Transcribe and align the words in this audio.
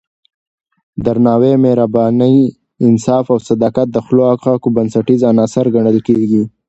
درناوی، 1.05 1.53
مهرباني، 1.63 2.35
انصاف 2.87 3.25
او 3.33 3.37
صداقت 3.49 3.87
د 3.91 3.97
ښو 4.05 4.17
اخلاقو 4.35 4.67
بنسټیز 4.75 5.21
عناصر 5.31 5.65
ګڼل 5.75 5.97
کېږي. 6.07 6.43